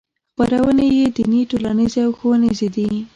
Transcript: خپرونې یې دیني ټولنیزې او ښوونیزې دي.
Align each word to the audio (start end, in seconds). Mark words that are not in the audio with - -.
خپرونې 0.31 0.87
یې 0.97 1.05
دیني 1.15 1.41
ټولنیزې 1.51 1.99
او 2.05 2.11
ښوونیزې 2.17 2.67
دي. 2.75 2.89